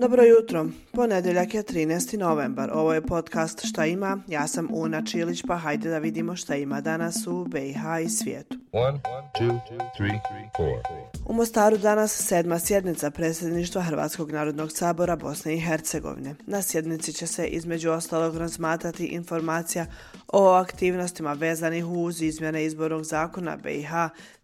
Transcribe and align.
Dobro 0.00 0.22
jutro, 0.24 0.66
ponedeljak 0.92 1.54
je 1.54 1.62
13. 1.62 2.18
novembar, 2.18 2.70
ovo 2.74 2.94
je 2.94 3.06
podcast 3.06 3.66
Šta 3.66 3.86
ima, 3.86 4.18
ja 4.28 4.46
sam 4.46 4.68
Una 4.72 5.02
Čilić 5.04 5.42
pa 5.46 5.56
hajde 5.56 5.90
da 5.90 5.98
vidimo 5.98 6.36
šta 6.36 6.56
ima 6.56 6.80
danas 6.80 7.26
u 7.26 7.44
BiH 7.44 7.82
i 8.04 8.08
svijetu. 8.08 8.58
One, 8.72 9.00
two, 9.38 9.60
three, 9.96 10.20
u 11.26 11.32
Mostaru 11.32 11.78
danas 11.78 12.12
sedma 12.12 12.58
sjednica 12.58 13.10
predsjedništva 13.10 13.82
Hrvatskog 13.82 14.30
narodnog 14.30 14.72
sabora 14.72 15.16
Bosne 15.16 15.54
i 15.54 15.60
Hercegovine. 15.60 16.34
Na 16.46 16.62
sjednici 16.62 17.12
će 17.12 17.26
se 17.26 17.46
između 17.46 17.90
ostalog 17.90 18.36
razmatrati 18.36 19.06
informacija 19.06 19.86
o 20.28 20.48
aktivnostima 20.48 21.32
vezanih 21.32 21.86
uz 21.86 22.22
izmjene 22.22 22.64
izbornog 22.64 23.04
zakona 23.04 23.56
BiH 23.56 23.90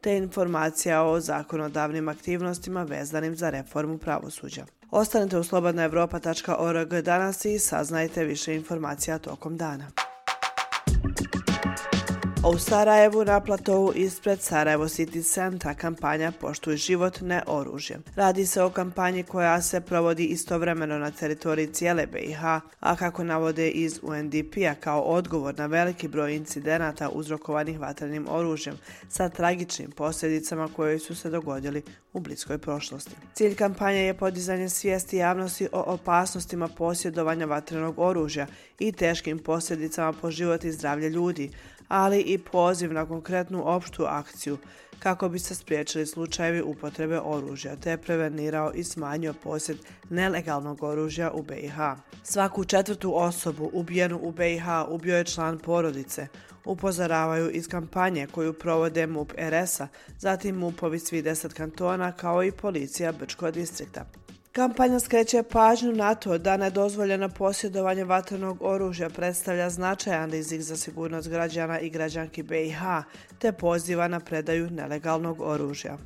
te 0.00 0.16
informacija 0.16 1.02
o 1.02 1.20
zakonodavnim 1.20 2.08
aktivnostima 2.08 2.82
vezanim 2.82 3.36
za 3.36 3.50
reformu 3.50 3.98
pravosuđa. 3.98 4.64
Ostanite 4.96 5.38
u 5.38 5.44
slobodnaevropa.org 5.44 6.94
danas 7.02 7.44
i 7.44 7.58
saznajte 7.58 8.24
više 8.24 8.54
informacija 8.54 9.18
tokom 9.18 9.56
dana. 9.56 9.86
U 12.46 12.58
Sarajevu 12.58 13.24
na 13.24 13.40
platovu 13.40 13.92
ispred 13.94 14.40
Sarajevo 14.40 14.84
City 14.84 15.22
Centra 15.22 15.74
kampanja 15.74 16.32
Poštuj 16.40 16.76
život, 16.76 17.20
ne 17.20 17.42
oružje. 17.46 17.98
Radi 18.16 18.46
se 18.46 18.62
o 18.62 18.70
kampanji 18.70 19.22
koja 19.22 19.62
se 19.62 19.80
provodi 19.80 20.24
istovremeno 20.24 20.98
na 20.98 21.10
teritoriji 21.10 21.66
cijele 21.66 22.06
BiH, 22.06 22.44
a 22.80 22.96
kako 22.96 23.24
navode 23.24 23.70
iz 23.70 24.00
UNDP-a 24.02 24.74
kao 24.74 25.00
odgovor 25.00 25.58
na 25.58 25.66
veliki 25.66 26.08
broj 26.08 26.36
incidenata 26.36 27.08
uzrokovanih 27.08 27.80
vatrenim 27.80 28.26
oružjem 28.30 28.78
sa 29.08 29.28
tragičnim 29.28 29.90
posljedicama 29.90 30.68
koje 30.76 30.98
su 30.98 31.14
se 31.14 31.30
dogodili 31.30 31.82
u 32.12 32.20
bliskoj 32.20 32.58
prošlosti. 32.58 33.16
Cilj 33.34 33.54
kampanje 33.54 34.00
je 34.00 34.14
podizanje 34.14 34.68
svijesti 34.68 35.16
javnosti 35.16 35.68
o 35.72 35.82
opasnostima 35.86 36.68
posjedovanja 36.68 37.46
vatrenog 37.46 37.98
oružja 37.98 38.46
i 38.78 38.92
teškim 38.92 39.38
posljedicama 39.38 40.12
po 40.12 40.30
život 40.30 40.64
i 40.64 40.72
zdravlje 40.72 41.10
ljudi, 41.10 41.50
ali 41.88 42.20
i 42.20 42.38
poziv 42.38 42.92
na 42.92 43.06
konkretnu 43.06 43.62
opštu 43.64 44.04
akciju 44.04 44.58
kako 44.98 45.28
bi 45.28 45.38
se 45.38 45.54
spriječili 45.54 46.06
slučajevi 46.06 46.62
upotrebe 46.62 47.20
oružja 47.20 47.76
te 47.76 47.96
prevenirao 47.96 48.72
i 48.72 48.84
smanjio 48.84 49.34
posjed 49.42 49.76
nelegalnog 50.10 50.82
oružja 50.82 51.30
u 51.30 51.42
BiH. 51.42 51.76
Svaku 52.22 52.64
četvrtu 52.64 53.16
osobu 53.16 53.70
ubijenu 53.72 54.18
u 54.22 54.32
BiH 54.32 54.64
ubio 54.88 55.16
je 55.16 55.24
član 55.24 55.58
porodice, 55.58 56.26
upozoravaju 56.64 57.50
iz 57.50 57.68
kampanje 57.68 58.26
koju 58.26 58.52
provode 58.52 59.06
MUP 59.06 59.32
RS-a, 59.38 59.88
zatim 60.18 60.56
MUP-ovi 60.56 60.98
svi 60.98 61.22
deset 61.22 61.52
kantona 61.52 62.12
kao 62.12 62.44
i 62.44 62.52
policija 62.52 63.12
Brčko 63.12 63.50
distrikta. 63.50 64.23
Kampanja 64.56 65.00
skreće 65.00 65.42
pažnju 65.42 65.92
na 65.92 66.14
to 66.14 66.38
da 66.38 66.56
nedozvoljeno 66.56 67.28
posjedovanje 67.28 68.04
vatrenog 68.04 68.58
oružja 68.60 69.10
predstavlja 69.10 69.70
značajan 69.70 70.30
rizik 70.30 70.60
za 70.60 70.76
sigurnost 70.76 71.28
građana 71.28 71.80
i 71.80 71.90
građanki 71.90 72.42
BiH, 72.42 72.78
te 73.38 73.52
poziva 73.52 74.08
na 74.08 74.20
predaju 74.20 74.70
nelegalnog 74.70 75.40
oružja. 75.40 75.98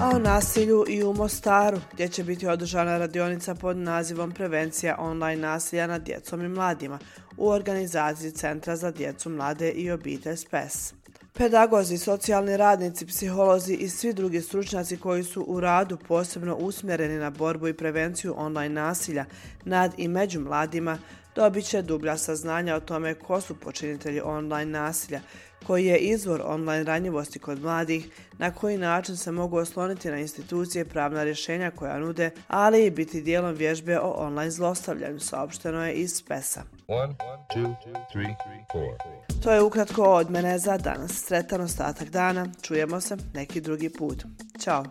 A 0.00 0.08
o 0.14 0.18
nasilju 0.18 0.84
i 0.88 1.02
u 1.04 1.14
Mostaru, 1.14 1.78
gdje 1.92 2.08
će 2.08 2.24
biti 2.24 2.46
održana 2.46 2.98
radionica 2.98 3.54
pod 3.54 3.76
nazivom 3.76 4.32
Prevencija 4.32 4.96
online 4.98 5.42
nasilja 5.42 5.86
nad 5.86 6.02
djecom 6.02 6.44
i 6.44 6.48
mladima 6.48 6.98
u 7.36 7.48
organizaciji 7.48 8.30
Centra 8.30 8.76
za 8.76 8.90
djecu, 8.90 9.30
mlade 9.30 9.70
i 9.70 9.90
obitelj 9.90 10.36
SPES. 10.36 10.97
Pedagozi, 11.38 11.98
socijalni 11.98 12.56
radnici, 12.56 13.06
psiholozi 13.06 13.74
i 13.74 13.88
svi 13.88 14.12
drugi 14.12 14.40
stručnjaci 14.40 14.96
koji 14.96 15.24
su 15.24 15.42
u 15.42 15.60
radu 15.60 15.96
posebno 16.08 16.56
usmjereni 16.56 17.18
na 17.18 17.30
borbu 17.30 17.68
i 17.68 17.74
prevenciju 17.74 18.34
online 18.36 18.74
nasilja 18.74 19.24
nad 19.64 19.94
i 19.96 20.08
među 20.08 20.40
mladima 20.40 20.98
dobit 21.38 21.64
će 21.64 21.82
dublja 21.82 22.16
saznanja 22.16 22.76
o 22.76 22.80
tome 22.80 23.14
ko 23.14 23.40
su 23.40 23.54
počinitelji 23.54 24.20
online 24.20 24.78
nasilja, 24.78 25.20
koji 25.66 25.86
je 25.86 25.98
izvor 25.98 26.42
online 26.44 26.84
ranjivosti 26.84 27.38
kod 27.38 27.62
mladih, 27.62 28.08
na 28.38 28.50
koji 28.50 28.78
način 28.78 29.16
se 29.16 29.32
mogu 29.32 29.56
osloniti 29.56 30.10
na 30.10 30.18
institucije 30.18 30.84
pravna 30.84 31.24
rješenja 31.24 31.70
koja 31.70 31.98
nude, 31.98 32.30
ali 32.48 32.86
i 32.86 32.90
biti 32.90 33.22
dijelom 33.22 33.54
vježbe 33.54 33.98
o 33.98 34.10
online 34.10 34.50
zlostavljanju, 34.50 35.20
saopšteno 35.20 35.86
je 35.86 35.92
iz 35.94 36.22
PESA. 36.22 36.62
To 39.42 39.52
je 39.52 39.62
ukratko 39.62 40.02
od 40.02 40.30
mene 40.30 40.58
za 40.58 40.78
danas. 40.78 41.12
Sretan 41.12 41.60
ostatak 41.60 42.08
dana. 42.08 42.46
Čujemo 42.62 43.00
se 43.00 43.16
neki 43.34 43.60
drugi 43.60 43.90
put. 43.90 44.24
Ćao. 44.60 44.84